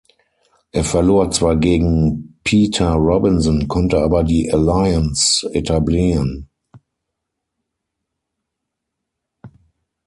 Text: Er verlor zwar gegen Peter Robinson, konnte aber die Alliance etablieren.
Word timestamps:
Er 0.71 0.83
verlor 0.83 1.29
zwar 1.29 1.57
gegen 1.57 2.39
Peter 2.43 2.93
Robinson, 2.93 3.67
konnte 3.67 3.99
aber 3.99 4.23
die 4.23 4.51
Alliance 4.51 5.47
etablieren. 5.53 6.49